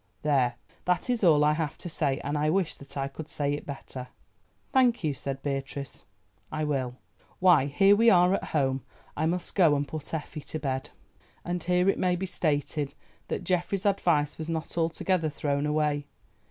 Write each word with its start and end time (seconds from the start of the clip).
There, 0.23 0.55
that 0.85 1.11
is 1.11 1.23
all 1.23 1.43
I 1.45 1.53
have 1.53 1.77
to 1.77 1.87
say, 1.87 2.17
and 2.23 2.35
I 2.35 2.49
wish 2.49 2.73
that 2.73 2.97
I 2.97 3.07
could 3.07 3.29
say 3.29 3.53
it 3.53 3.67
better." 3.67 4.07
"Thank 4.73 5.03
you," 5.03 5.13
said 5.13 5.43
Beatrice, 5.43 6.05
"I 6.51 6.63
will. 6.63 6.95
Why 7.37 7.65
here 7.67 7.95
we 7.95 8.09
are 8.09 8.33
at 8.33 8.45
home; 8.45 8.81
I 9.15 9.27
must 9.27 9.53
go 9.53 9.75
and 9.75 9.87
put 9.87 10.11
Effie 10.11 10.41
to 10.41 10.57
bed." 10.57 10.89
And 11.45 11.61
here 11.61 11.87
it 11.87 11.99
may 11.99 12.15
be 12.15 12.25
stated 12.25 12.95
that 13.27 13.43
Geoffrey's 13.43 13.85
advice 13.85 14.39
was 14.39 14.49
not 14.49 14.75
altogether 14.75 15.29
thrown 15.29 15.67
away. 15.67 16.07